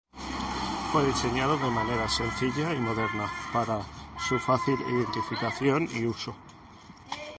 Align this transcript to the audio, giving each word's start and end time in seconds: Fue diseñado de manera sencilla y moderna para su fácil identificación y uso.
Fue 0.91 1.05
diseñado 1.05 1.57
de 1.59 1.69
manera 1.69 2.09
sencilla 2.09 2.73
y 2.73 2.79
moderna 2.79 3.31
para 3.53 3.83
su 4.27 4.39
fácil 4.39 4.77
identificación 4.89 5.87
y 5.93 6.07
uso. 6.07 6.35